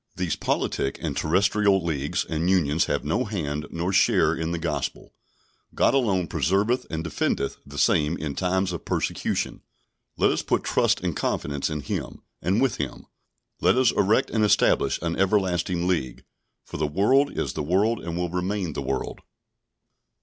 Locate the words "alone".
5.93-6.25